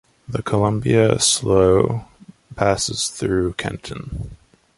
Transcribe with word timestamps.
The 0.27 0.41
Columbia 0.41 1.19
Slough 1.19 2.07
passes 2.55 3.07
through 3.09 3.53
Kenton. 3.53 4.35